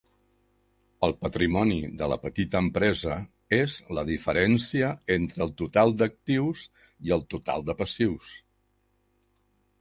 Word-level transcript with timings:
El 1.07 1.11
patrimoni 1.25 1.75
de 1.99 2.07
la 2.13 2.15
petita 2.23 2.61
empresa 2.65 3.17
és 3.57 3.75
la 3.97 4.05
diferència 4.07 4.89
entre 5.17 5.45
el 5.47 5.53
total 5.61 5.95
d'actius 6.01 6.65
i 7.11 7.15
el 7.19 7.25
total 7.37 7.69
de 7.69 7.77
passius. 7.85 8.33